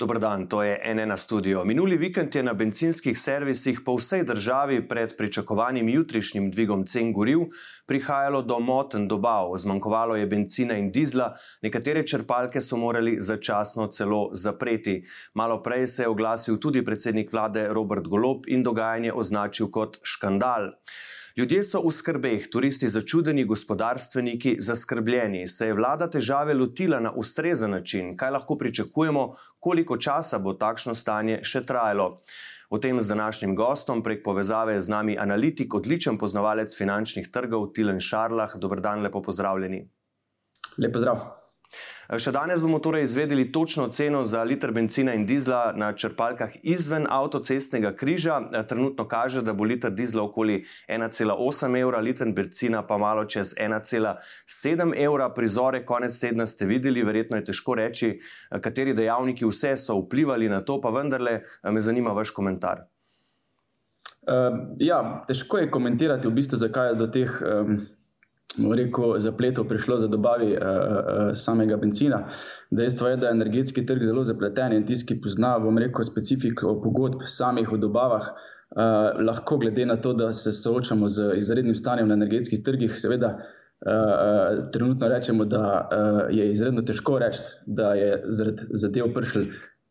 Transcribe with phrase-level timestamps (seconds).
[0.00, 1.64] Dobr dan, to je NN studio.
[1.64, 7.42] Minuli vikend je na benzinskih servisih po vsej državi pred pričakovanim jutrišnjim dvigom cen goriv
[7.86, 9.52] prihajalo do moten dobav.
[9.56, 15.02] Zmanjkovalo je benzina in dizla, nekatere črpalke so morali začasno celo zapreti.
[15.34, 20.72] Malo prej se je oglasil tudi predsednik vlade Robert Golop in dogajanje označil kot škandal.
[21.36, 25.46] Ljudje so v skrbeh, turisti začudeni, gospodarstveniki zaskrbljeni.
[25.46, 28.16] Se je vlada težave lotila na ustrezen način?
[28.16, 32.16] Kaj lahko pričakujemo, koliko časa bo takšno stanje še trajalo?
[32.70, 38.00] O tem z današnjim gostom prek povezave z nami analitik, odličen poznavalec finančnih trgov Tilen
[38.00, 38.56] Šarlah.
[38.58, 39.86] Dobr dan, lepo pozdravljeni.
[40.78, 41.39] Lep pozdrav.
[42.18, 47.06] Še danes bomo torej izvedeli točno ceno za liter benzina in dizla na črpalkah izven
[47.06, 48.40] avtocestnega križa.
[48.68, 54.94] Trenutno kaže, da bo liter dizla okoli 1,8 evra, liter benzina pa malo čez 1,7
[55.04, 55.28] evra.
[55.34, 58.16] Prizore konec tedna ste videli, verjetno je težko reči,
[58.60, 62.88] kateri dejavniki vse so vplivali na to, pa vendarle me zanima vaš komentar.
[64.20, 67.78] Uh, ja, težko je komentirati, v bistvu, zakaj je do teh um,
[68.58, 72.28] rekel, zapletov prišlo za dobavi uh, uh, samega benzina.
[72.70, 76.80] Dejstvo je, da je energetski trg zelo zapleten in tisti, ki pozna, bom rekel, specifiko
[76.82, 82.08] pogodb samih v dobavah, uh, lahko glede na to, da se soočamo z izrednim stanjem
[82.08, 83.38] na energetskih trgih, seveda.
[83.80, 89.46] Uh, trenutno rečemo, da uh, je izredno težko reči, da je zaradi zadev prišel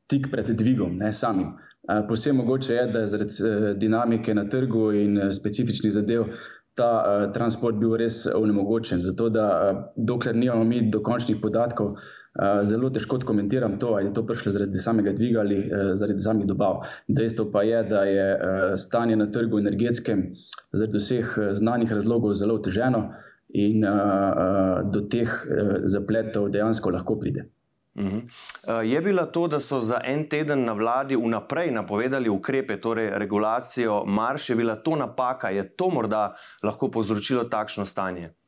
[0.08, 1.56] tik pred dvigom, ne samim.
[1.90, 6.22] Uh, Posebno mogoče je, da je zaradi uh, dinamike na trgu in uh, specifičnih zadev
[6.22, 6.38] uh,
[6.80, 9.04] ta uh, transport bil res onemogočen.
[9.04, 14.16] Zato, da uh, dokler nimamo mi dokončnih podatkov, uh, zelo težko komentiram to, ali je
[14.18, 16.84] to prišlo zaradi samega dviga ali uh, zaradi samih dobav.
[17.08, 20.30] Dejstvo pa je, da je uh, stanje na trgu energetskem
[20.72, 23.10] zaradi vseh uh, znanih razlogov zelo oteženo
[23.50, 27.50] in uh, uh, do teh uh, zapletov dejansko lahko pride.
[27.98, 28.18] Mhm.
[28.18, 33.10] Eh, je bila to, da so za en teden na vladi vnaprej napovedali ukrepe, torej
[33.20, 38.39] regulacijo marš, je bila to napaka, je to morda lahko povzročilo takšno stanje?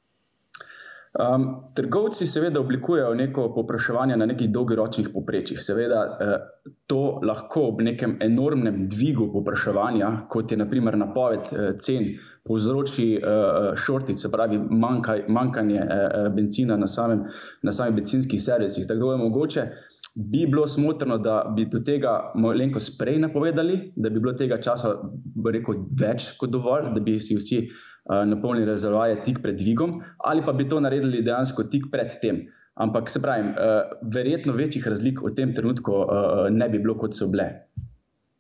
[1.20, 5.60] Um, trgovci seveda oblikujejo neko popraševanje na nekih dolgoročnih poprečjih.
[5.60, 6.36] Seveda eh,
[6.88, 12.08] to lahko ob nekem enormnem dvigu popraševanja, kot je naprimer napoved eh, cen,
[12.48, 17.26] povzroči eh, šortic, se pravi manjkaj, manjkanje eh, eh, benzina na, samem,
[17.64, 18.88] na samih benzinskih servisih.
[18.88, 19.68] Tako da je mogoče,
[20.32, 24.96] bi bilo smotrno, da bi do tega malenkost prej napovedali, da bi bilo tega časa
[25.54, 27.66] rekel, več kot dovolj, da bi si vsi.
[28.10, 29.92] Eh, napolnili rezervoarje tik pred dvigom,
[30.26, 32.48] ali pa bi to naredili dejansko tik pred tem.
[32.82, 37.14] Ampak se pravi, uh, verjetno večjih razlik v tem trenutku uh, ne bi bilo, kot
[37.14, 37.46] so bile.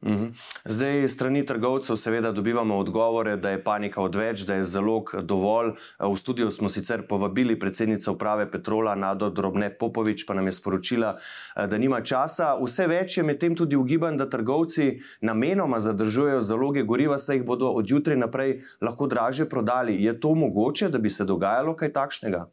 [0.05, 0.27] Mhm.
[0.65, 5.71] Zdaj, strani trgovcev, seveda, dobivamo odgovore, da je panika odveč, da je zalog dovolj.
[5.99, 11.13] V studiu smo sicer povabili predsednico uprave Petrola, Nado Drobne Popovič, pa nam je sporočila,
[11.55, 12.55] da nima časa.
[12.63, 17.69] Vse več je medtem tudi ugiban, da trgovci namenoma zadržujejo zaloge goriva, saj jih bodo
[17.69, 20.01] od jutri naprej lahko draže prodali.
[20.03, 22.45] Je to mogoče, da bi se dogajalo kaj takšnega?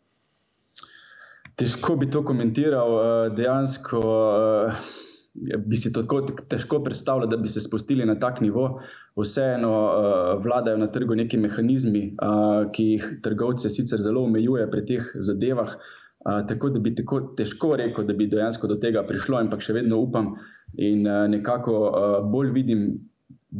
[1.57, 3.01] Težko bi to komentiral.
[3.35, 4.01] Dejansko
[5.66, 8.81] bi si tako težko predstavljal, da bi se spustili na tak nivo.
[9.16, 14.84] Vseeno uh, vladajo na trgu neki mehanizmi, uh, ki jih trgovce sicer zelo omejuje pri
[14.87, 15.77] teh zadevah.
[16.27, 19.77] Uh, tako da bi tako težko rekel, da bi dejansko do tega prišlo, ampak še
[19.77, 20.34] vedno upam
[20.75, 22.88] in uh, nekako uh, bolj vidim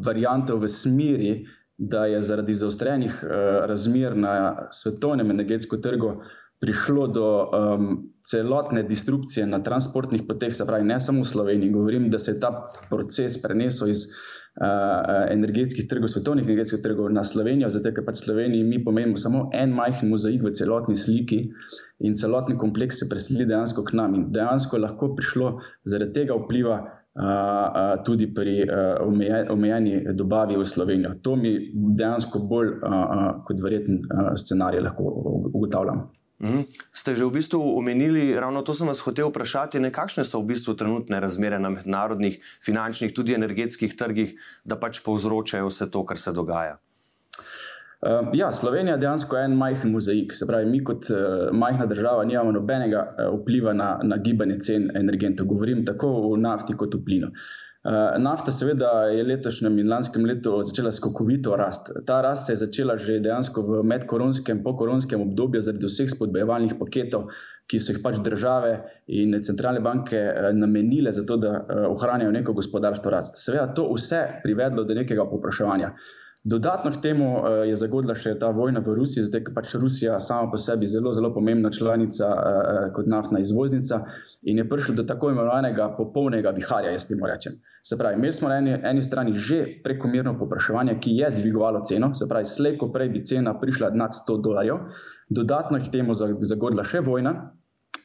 [0.05, 1.33] varianto v smeri,
[1.79, 3.31] da je zaradi zaostrenih uh,
[3.71, 4.33] razmer na
[4.75, 6.17] svetovnem energetskem trgu
[6.59, 11.73] prišlo do um, celotne destrukcije na transportnih poteh, se pravi, ne samo v Sloveniji.
[11.73, 12.51] Govorim, da se je ta
[12.91, 18.67] proces prenesel iz uh, energetskih trgov, svetovnih energetskih trgov na Slovenijo, zato ker pač Sloveniji
[18.69, 21.41] mi pomenimo samo en majhen mozaik v celotni sliki
[22.05, 24.15] in celotni kompleks se preseli dejansko k nam.
[24.15, 26.85] In dejansko lahko prišlo zaradi tega vpliva.
[27.19, 29.01] Uh, tudi pri uh,
[29.51, 31.17] omejeni dobavi v Slovenijo.
[31.27, 31.51] To mi
[31.99, 34.05] dejansko bolj uh, kot verjeten
[34.39, 35.09] scenarij lahko
[35.51, 36.05] ugotavljamo.
[36.39, 36.71] Mhm.
[36.95, 40.55] Ste že v bistvu omenili, ravno to sem vas hotel vprašati, ne, kakšne so v
[40.55, 46.19] bistvu trenutne razmere na mednarodnih finančnih, tudi energetskih trgih, da pač povzročajo vse to, kar
[46.23, 46.79] se dogaja?
[47.99, 50.31] Uh, ja, Slovenija je dejansko en majhen mozaik.
[50.31, 54.87] Se pravi, mi kot uh, majhna država nimamo nobenega uh, vpliva na, na gibanje cen
[54.95, 55.51] energentov.
[55.51, 57.33] Govorim tako o nafti kot o plinu.
[57.35, 57.68] Uh,
[58.19, 61.91] nafta, seveda, je letošnjem in lanskem letu začela skokovito rast.
[62.07, 67.31] Ta rast se je začela že dejansko v medkoronskem, pokoronskem obdobju zaradi vseh spodbojevalnih paketov,
[67.69, 72.33] ki so jih pač države in centralne banke uh, namenile za to, da uh, ohranijo
[72.33, 73.39] neko gospodarstvo rast.
[73.39, 75.93] Seveda, to vse privedlo do nekega popraševanja.
[76.45, 80.21] Dodatno k temu uh, je zagodla še ta vojna v Rusiji, zdaj pa pač Rusija
[80.23, 84.05] sama po sebi zelo, zelo pomembna članica uh, kot naftna izvoznica
[84.43, 87.59] in je prišlo do tako imenovanega popolnega viharja, jaz temu rečem.
[87.83, 92.15] Se pravi, imeli smo na eni, eni strani že prekomerno popraševanje, ki je dvigovalo ceno,
[92.15, 94.85] se pravi, slejko prej bi cena prišla nad 100 dolarjev,
[95.29, 97.35] dodatno k temu zagodla še vojna,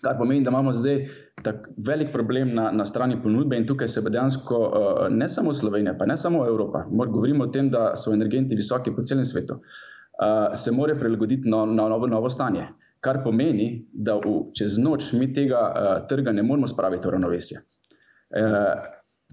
[0.04, 1.08] kar pomeni, da imamo zdaj
[1.44, 5.96] tak velik problem na, na strani ponudbe in tukaj se dejansko uh, ne samo Slovenija,
[6.00, 10.54] pa ne samo Evropa, govorimo o tem, da so energenti visoki po celem svetu, uh,
[10.56, 12.68] se morajo prilagoditi na, na novo, novo stanje.
[13.04, 17.64] Kar pomeni, da v, čez noč mi tega uh, trga ne moremo spraviti v ravnovesje.
[18.34, 18.86] Uh,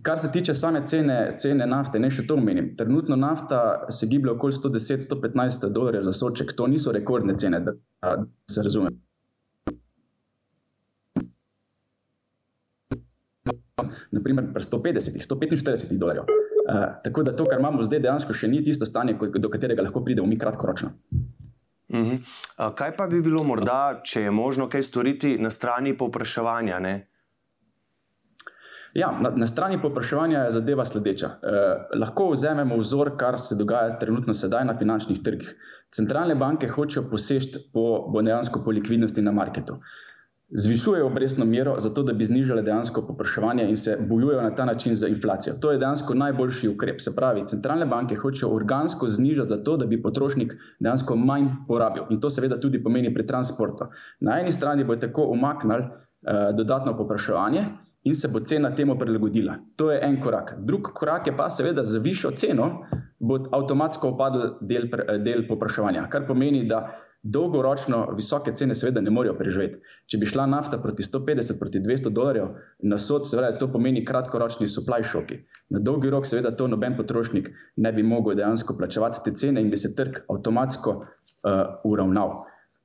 [0.03, 2.73] kar se tiče same cene, cene nafte, ne še to omenim.
[2.77, 6.57] Trenutno nafta se giblje okoli 110-115 dolarjev za soček.
[6.57, 8.17] To niso rekordne cene, da, da
[8.51, 8.91] se razume.
[14.11, 16.25] Naprimer pri 150, 145 dolarjev.
[16.25, 20.05] Uh, tako da to, kar imamo zdaj, dejansko še ni tisto stanje, do katerega lahko
[20.05, 20.91] pridemo mi kratkoročno.
[21.91, 22.19] Uh -huh.
[22.59, 26.79] uh, kaj pa bi bilo morda, če je možno kaj storiti na strani povpraševanja?
[26.79, 27.11] Ne?
[28.95, 31.27] Ja, na, na strani povpraševanja je zadeva sledeča.
[31.27, 35.53] Eh, lahko vzamemo vzor, kar se dogaja trenutno sedaj na finančnih trgih.
[35.95, 39.79] Centralne banke hočejo posežti po, po, po likvidnosti na marketu.
[40.51, 44.65] Eh, zvišujejo obrestno mero, zato da bi znižali dejansko popraševanje in se bojujejo na ta
[44.65, 45.55] način za inflacijo.
[45.61, 47.01] To je dejansko najboljši ukrep.
[47.01, 52.03] Se pravi, centralne banke hočejo organsko znižati, zato da bi potrošnik dejansko manj porabil.
[52.11, 53.85] In to seveda tudi pomeni pri transportu.
[54.21, 57.65] Na eni strani bo tako umaknili eh, dodatno popraševanje.
[58.03, 59.55] In se bo cena temu prilagodila.
[59.77, 60.55] To je en korak.
[60.59, 62.87] Drugi korak je pa, seveda, za višjo ceno
[63.19, 64.89] bo avtomatsko upadel del,
[65.25, 69.81] del popraševanja, kar pomeni, da dolgoročno visoke cene seveda ne morejo preživeti.
[70.09, 74.69] Če bi šla nafta proti 150, proti 200 dolarjev na sod, seveda to pomeni kratkoročni
[74.69, 75.41] supply šoki.
[75.71, 79.71] Na dolgi rok seveda to noben potrošnik ne bi mogel dejansko plačevati te cene in
[79.71, 82.41] bi se trg avtomatsko uh, uravnal.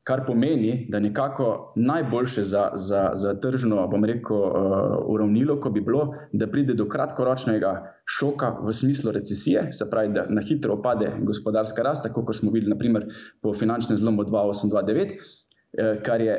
[0.05, 4.51] Kar pomeni, da nekako najboljše za, za, za tržno, bom rekel, uh,
[5.09, 7.71] uravnilo, ko bi bilo, da pride do kratkoročnega
[8.05, 12.53] šoka v smislu recesije, se pravi, da na hitro opade gospodarska rast, tako kot smo
[12.53, 13.07] videli naprimer
[13.41, 15.15] po finančnem zlomu 2829,
[15.77, 16.37] eh, kar je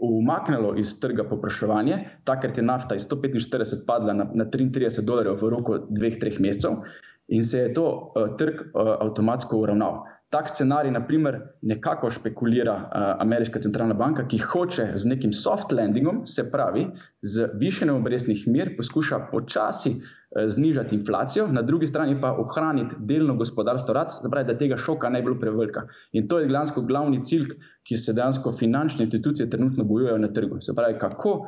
[0.00, 5.50] umaknilo iz trga popraševanje, takrat je nafta iz 145 padla na, na 33 dolarjev v
[5.50, 6.82] roku dveh, treh mesecev
[7.28, 10.04] in se je to uh, trg uh, avtomatsko uravnal.
[10.28, 15.72] Tak scenarij, na primer, nekako špekulira uh, ameriška centralna banka, ki hoče z nekim soft
[15.72, 16.82] landingom, se pravi,
[17.22, 23.38] z višjenjem obrestnih mir, poskuša počasi uh, znižati inflacijo, na drugi strani pa ohraniti delno
[23.40, 25.86] gospodarstvo rad, se pravi, da tega šoka ne bi bilo prevelika.
[26.12, 27.54] In to je glavni, glavni cilj,
[27.88, 30.60] ki se dejansko finančne institucije trenutno bojujejo na trgu.
[30.60, 31.38] Se pravi, kako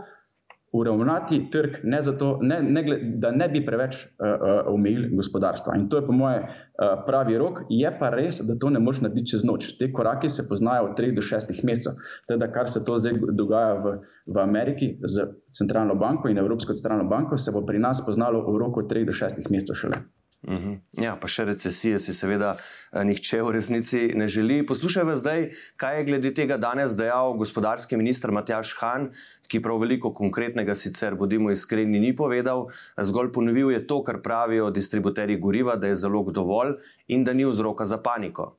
[0.73, 2.83] uravnati trg, ne zato, ne, ne,
[3.19, 5.75] da ne bi preveč uh, uh, omejili gospodarstva.
[5.77, 7.65] In to je, po moje, uh, pravi rok.
[7.69, 9.73] Je pa res, da to ne moreš narediti čez noč.
[9.79, 11.99] Te korake se poznajo v treh do šestih mesecev.
[12.31, 13.97] Teda, kar se to zdaj dogaja v,
[14.27, 15.27] v Ameriki z
[15.57, 19.13] centralno banko in Evropsko centralno banko, se bo pri nas poznalo v roku treh do
[19.17, 20.05] šestih mesecev šele.
[20.41, 20.79] Uhum.
[20.97, 24.63] Ja, pa še recesije si seveda eh, nihče v resnici ne želi.
[24.67, 25.43] Poslušaj zdaj,
[25.77, 29.11] kaj je glede tega danes dejal gospodarski minister Matjaš Han,
[29.53, 34.71] ki prav veliko konkretnega sicer, bodimo iskreni, ni povedal, zgolj ponovil je to, kar pravijo
[34.73, 36.79] distributerji goriva, da je zalog dovolj
[37.09, 38.55] in da ni vzroka za paniko.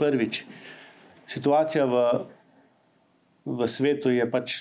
[0.00, 0.44] Prvič,
[1.28, 2.08] situacija v,
[3.44, 4.58] v svetu je pač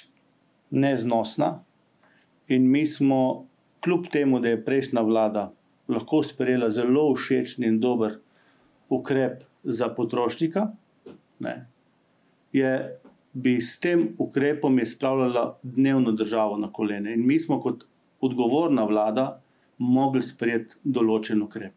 [0.75, 1.61] neznosna
[2.51, 3.47] in mi smo
[3.85, 5.51] kljub temu, da je prejšnja vlada
[5.87, 8.17] lahko sprejela zelo všečen in dober
[8.89, 10.67] ukrep za potrošnika,
[11.39, 11.55] ne,
[12.53, 12.71] je,
[13.33, 17.13] bi s tem ukrepom spravljala dnevno državo na kolene.
[17.13, 17.83] In mi smo kot
[18.21, 19.41] odgovorna vlada
[19.77, 21.73] mogli sprejeti določen ukrep.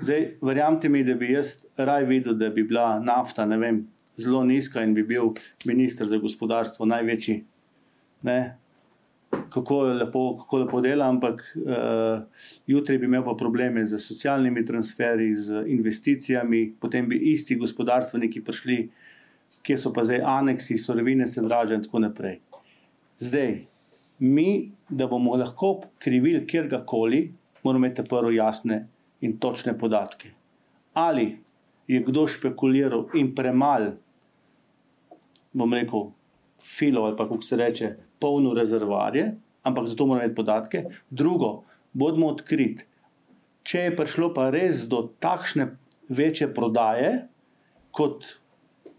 [0.00, 3.84] Zdaj, verjamete mi, da bi jaz raj videl, da bi bila nafta vem,
[4.16, 5.34] zelo nizka in bi bil
[5.68, 7.42] ministr za gospodarstvo največji.
[8.22, 8.38] Ne,
[9.52, 12.22] kako lepo, kako lepo dela, ampak uh,
[12.66, 18.78] jutri bi imel pa probleme z socialnimi transferji, z investicijami, potem bi isti gospodarstveniki prišli,
[19.62, 22.38] kje so pa zdaj aneksi, sorovine se dražijo in tako naprej.
[23.20, 23.58] Zdaj,
[24.18, 27.32] mi, da bomo lahko krivili kjerkoli,
[27.62, 28.86] moramo imeti prvo jasne
[29.20, 30.30] in točne podatke.
[30.94, 31.36] Ali
[31.86, 33.92] je kdo špekuliral in premal,
[35.52, 36.10] bom rekel,
[36.62, 39.32] filo ali pa kako se reče, polno rezervarje,
[39.66, 40.84] ampak zato moramo imeti podatke.
[41.10, 41.52] Drugo,
[41.92, 42.86] bodimo odkriti.
[43.66, 45.68] Če je prišlo pa res do takšne
[46.12, 47.12] večje prodaje,
[47.94, 48.36] kot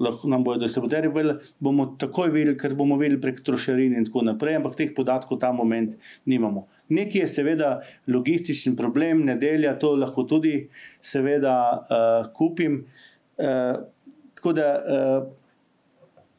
[0.03, 4.23] lahko nam bodo distributerji povedali, bomo takoj videli, ker bomo videli prek trošarin in tako
[4.27, 6.67] naprej, ampak teh podatkov ta moment nimamo.
[6.93, 7.69] Nekje je seveda
[8.07, 10.67] logistični problem, nedelja, to lahko tudi
[11.01, 12.83] seveda uh, kupim.
[13.37, 13.83] Uh,
[14.35, 15.31] tako da uh,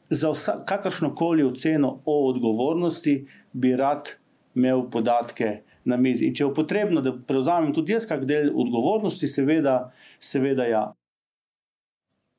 [0.09, 0.33] za
[0.65, 4.11] kakršno koli oceno o odgovornosti bi rad
[4.55, 6.25] imel podatke na mizi.
[6.25, 10.85] In če je potrebno, da prevzamem tudi jaz kak del odgovornosti, seveda, seveda ja.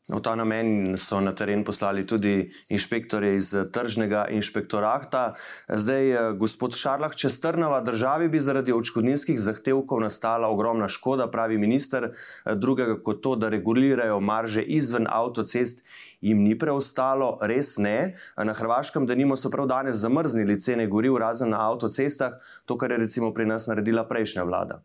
[0.06, 5.34] V ta namen so na teren poslali tudi inšpektorje iz tržnega inšpektorata.
[5.66, 11.58] Zdaj, eh, gospod Šarlah, če strnava državi, bi zaradi očkodninskih zahtevkov nastala ogromna škoda, pravi
[11.58, 12.14] minister.
[12.14, 15.82] Eh, drugega kot to, da regulirajo marže izven avtocest,
[16.20, 18.14] jim ni preostalo, res ne.
[18.38, 22.90] Na Hrvaškem, da nimo so prav danes zamrznili cene goriv, razen na avtocestah, to, kar
[22.90, 24.84] je recimo pri nas naredila prejšnja vlada.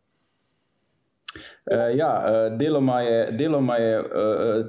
[1.61, 4.05] Uh, ja, uh, deloma je, deloma je uh,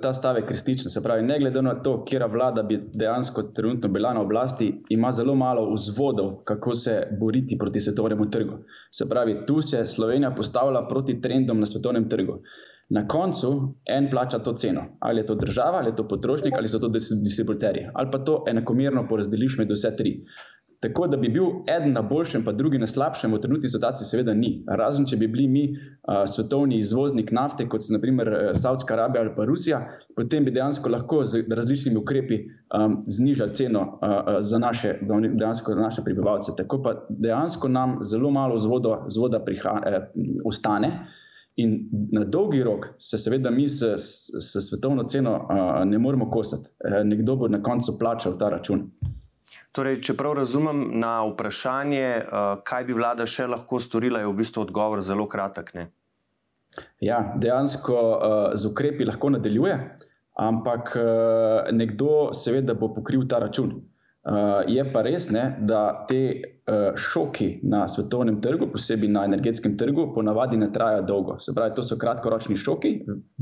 [0.00, 0.90] ta stavek resničen.
[0.90, 5.12] Se pravi, ne glede na to, kje vlada bi dejansko trenutno bila na oblasti, ima
[5.12, 8.58] zelo malo vzvodov, kako se boriti proti svetovnemu trgu.
[8.90, 12.42] Se pravi, tu se Slovenija postavlja proti trendom na svetovnem trgu.
[12.90, 14.82] Na koncu en plača to ceno.
[15.00, 16.88] Ali je to država, ali je to potrošnik, ali so to
[17.25, 17.87] distributerji.
[17.94, 20.18] Ali pa to enakomerno porazdeliš med vse tri.
[20.82, 24.32] Tako da bi bil eden na boljšem, pa drugi na slabšem, v trenutni situaciji, seveda
[24.34, 24.64] ni.
[24.66, 29.30] Razen če bi bili mi a, svetovni izvoznik nafte, kot so naprimer Saudska Arabija ali
[29.36, 29.78] pa Rusija,
[30.18, 32.40] potem bi dejansko lahko z različnimi ukrepi
[32.74, 36.56] a, znižali ceno a, za naše, dejansko, za naše prebivalce.
[36.58, 40.10] Tako pa dejansko nam zelo malo vzvoda, vzvoda priha, eh,
[40.44, 40.92] ostane.
[41.62, 41.78] In
[42.10, 46.74] na dolgi rok se, seveda, mi s, s, s svetovno ceno a, ne moremo kosati.
[46.84, 48.88] E, nekdo bo na koncu plačal ta račun.
[49.73, 54.38] Torej, če prav razumem na vprašanje, uh, kaj bi vlada še lahko storila, je v
[54.42, 55.73] bistvu odgovor zelo kratek.
[55.78, 55.87] Ne?
[57.04, 59.78] Ja, dejansko uh, z ukrepi lahko nadaljuje,
[60.40, 63.80] ampak uh, nekdo seveda bo pokril ta račun.
[64.23, 69.75] Uh, je pa res, ne, da te uh, šoki na svetovnem trgu, posebej na energetskem
[69.79, 71.35] trgu, ponavadi ne trajajo dolgo.
[71.43, 72.93] Se pravi, to so kratkoročni šoki,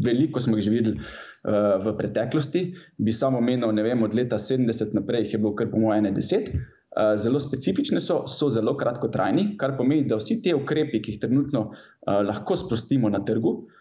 [0.00, 2.62] veliko smo jih že videli uh, v preteklosti.
[2.96, 6.08] Bi samo menil, ne vem, od leta 70 naprej jih je bilo kar po mojem
[6.16, 6.48] 10.
[6.48, 11.20] Uh, zelo specifične so, so zelo kratkotrajni, kar pomeni, da vsi ti ukrepi, ki jih
[11.26, 13.79] trenutno uh, lahko sprostimo na trgu, uh,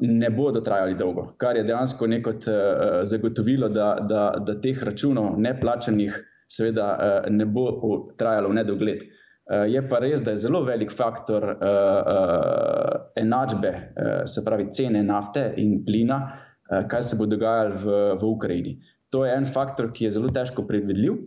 [0.00, 2.40] ne bodo trajali dolgo, kar je dejansko neko uh,
[3.06, 6.18] zagotovilo, da, da, da teh računov neplačanih,
[6.50, 7.68] seveda, uh, ne bo
[8.18, 9.04] trajalo v nedogled.
[9.48, 14.68] Uh, je pa res, da je zelo velik faktor uh, uh, enačbe, uh, se pravi
[14.74, 18.78] cene nafte in plina, uh, kaj se bo dogajalo v, v Ukrajini.
[19.14, 21.22] To je en faktor, ki je zelo težko predvidljiv.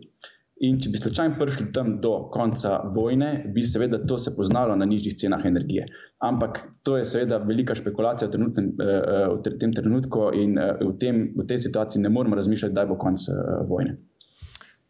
[0.62, 4.76] Uh, In če bi slučajno prišli tam do konca vojne, bi seveda to se poznalo
[4.78, 5.88] na nižjih cenah energije.
[6.22, 10.76] Ampak to je seveda velika špekulacija v, trenutnem, eh, eh, v tem trenutku in eh,
[10.78, 13.26] v, tem, v tej situaciji ne moremo razmišljati, da bo konc
[13.66, 13.96] vojne.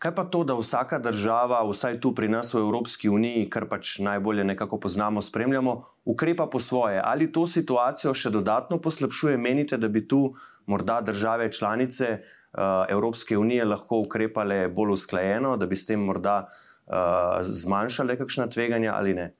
[0.03, 3.97] Kaj pa to, da vsaka država, vsaj tu pri nas v Evropski uniji, kar pač
[4.05, 7.01] najbolje nekako poznamo, spremljamo, ukrepa po svoje?
[7.01, 9.41] Ali to situacijo še dodatno poslabšuje?
[9.41, 10.35] Menite, da bi tu
[10.67, 12.42] morda države članice Eh,
[12.89, 18.95] Evropske unije lahko ukrepale bolj usklajeno, da bi s tem morda uh, zmanjšale kakšna tveganja
[18.95, 19.31] ali ne?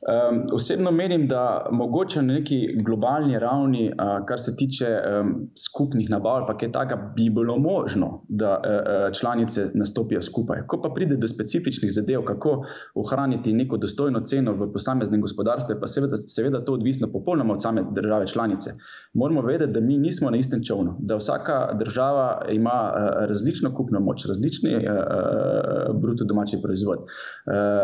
[0.00, 6.10] Um, osebno menim, da mogoče na neki globalni ravni, uh, kar se tiče um, skupnih
[6.10, 10.66] nabav, pa je tako, bi bilo možno, da uh, članice nastopijo skupaj.
[10.66, 15.86] Ko pa pride do specifičnih zadev, kako ohraniti neko dostojno ceno v posameznem gospodarstvu, pa
[15.86, 18.70] seveda, seveda to odvisno popolnoma od same države članice.
[19.14, 24.00] Moramo vedeti, da mi nismo na istem čovnu, da vsaka država ima uh, različno kupno
[24.00, 26.98] moč, različni uh, bruto domači proizvod.
[26.98, 27.04] Uh,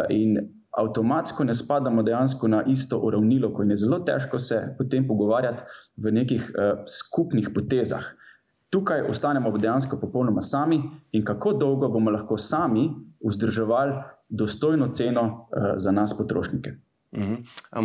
[0.09, 0.39] in
[0.77, 5.63] avtomatsko ne spadamo dejansko na isto uravnilo, ko je zelo težko se potem pogovarjati
[5.97, 8.05] v nekih uh, skupnih potezah.
[8.71, 10.81] Tukaj ostanemo dejansko popolnoma sami
[11.13, 12.91] in kako dolgo bomo lahko sami
[13.25, 13.95] vzdrževali
[14.31, 16.75] dostojno ceno uh, za nas, potrošnike.
[17.15, 17.35] Mhm.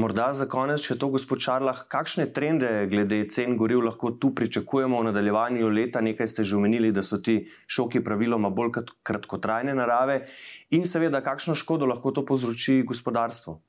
[0.02, 5.00] Morda za konec, če to, gospod Čarlah, kakšne trende glede cen goriv lahko tu pričakujemo
[5.00, 6.02] v nadaljevanju leta?
[6.02, 10.26] Nekaj ste že omenili, da so ti šoki praviloma bolj kratkotrajne narave,
[10.72, 13.62] in seveda, kakšno škodo lahko to povzroči gospodarstvo.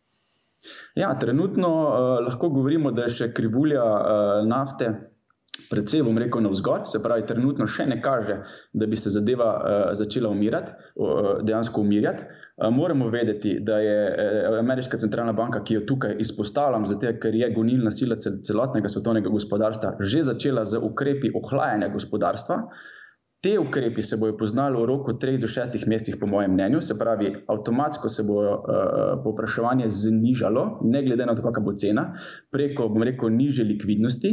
[0.95, 5.12] Ja, trenutno uh, lahko govorimo, da je še krivulja uh, nafte
[5.73, 8.39] predvsem, bom rekel, navzgor, se pravi, trenutno še ne kaže,
[8.77, 12.29] da bi se zadeva uh, začela umirati, uh, dejansko umirjati.
[12.29, 17.37] Uh, moramo vedeti, da je uh, Ameriška centralna banka, ki jo tukaj izpostavljam, zato ker
[17.41, 22.63] je gonilna sila celotnega svetovnega gospodarstva, že začela z ukrepi ohlajanja gospodarstva.
[23.43, 26.95] Te ukrepi se bodo poznali v roku 3 do 6 mesecev, po mojem mnenju, se
[26.99, 28.61] pravi, avtomatsko se bo uh,
[29.25, 32.05] povpraševanje znižalo, ne glede na to, kakšna bo cena,
[32.55, 34.31] preko, bom rekel, niže likvidnosti.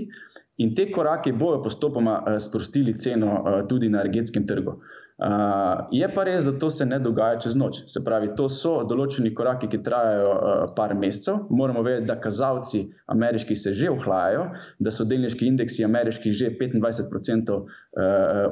[0.60, 4.76] In te korake bojo postopoma uh, sprostili ceno uh, tudi na energetskem trgu.
[5.20, 7.82] Uh, je pa res, da to se ne dogaja čez noč.
[7.92, 11.42] Se pravi, to so določeni koraki, ki trajajo uh, par mesecev.
[11.52, 14.46] Moramo vedeti, da kazalci ameriški se že ohlajajo,
[14.80, 17.66] da so delniški indeksi ameriški že 25% uh,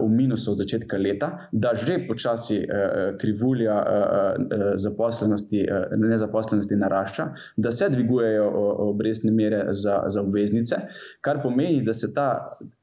[0.01, 7.29] v minusu od začetka leta, da že počasi uh, krivulja uh, zaposlenosti, uh, nezaposlenosti narašča,
[7.55, 8.51] da se dvigujejo
[8.89, 10.83] obrestne mere za, za obveznice,
[11.23, 12.27] kar pomeni, da se ta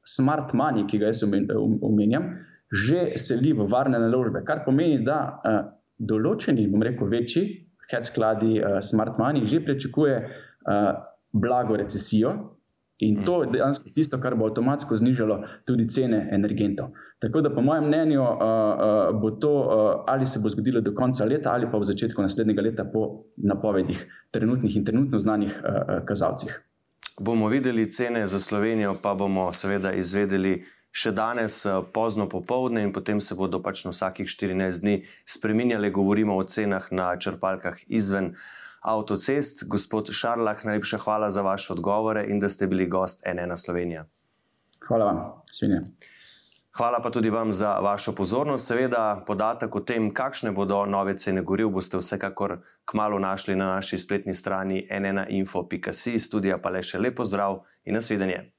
[0.09, 2.33] smart money, ki ga jaz omenjam,
[2.75, 5.61] že seli v varne naložbe, kar pomeni, da uh,
[5.95, 7.45] določeni, bom rekel, večji
[7.91, 10.91] hedge skladi, uh, smart money, že pričakuje uh,
[11.31, 12.51] blago recesijo.
[13.03, 16.93] In to je dejansko tisto, kar bo avtomatsko znižalo tudi cene energentov.
[17.19, 20.93] Tako da, po mojem mnenju, uh, uh, bo to uh, ali se bo zgodilo do
[20.95, 23.99] konca leta, ali pa v začetku naslednjega leta, po napovedih
[24.31, 26.55] trenutnih in trenutno znanih uh, kazalcih.
[27.19, 30.63] Bomo videli cene za Slovenijo, pa bomo seveda izvedeli
[30.95, 34.95] še danes eh, pozno popovdne in potem se bodo pač na vsakih 14 dni
[35.27, 38.35] spremenjali, govorimo o cenah na črpalkah izven
[38.85, 39.65] avtocest.
[39.67, 44.05] Gospod Šarlah, najlepša hvala za vaše odgovore in da ste bili gost NN Slovenija.
[44.87, 45.81] Hvala vam, svinje.
[46.75, 48.67] Hvala pa tudi vam za vašo pozornost.
[48.67, 53.99] Seveda, podatek o tem, kakšne bodo nove cene goril, boste vsekakor kmalo našli na naši
[53.99, 56.19] spletni strani nnainfo.com.
[56.19, 58.54] Studija pa le še lepo zdrav in nasvidenje.